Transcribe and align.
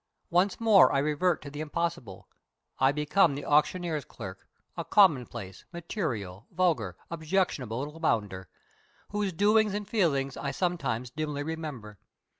Once 0.31 0.59
more 0.59 0.91
I 0.91 0.97
revert 0.97 1.43
to 1.43 1.51
the 1.51 1.61
impossible: 1.61 2.27
I 2.79 2.91
become 2.91 3.35
the 3.35 3.45
auctioneer's 3.45 4.03
clerk 4.03 4.47
a 4.75 4.83
commonplace, 4.83 5.63
material, 5.71 6.47
vulgar, 6.49 6.97
objectionable 7.11 7.77
little 7.85 7.99
bounder, 7.99 8.49
whose 9.09 9.31
doings 9.31 9.75
and 9.75 9.87
feelings 9.87 10.35
I 10.37 10.49
sometimes 10.49 11.11
dimly 11.11 11.43
remember. 11.43 11.99